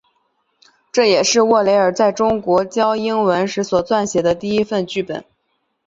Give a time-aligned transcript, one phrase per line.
[0.91, 5.23] 这也是沃雷尔在中国教英文时所撰写的第一份剧本。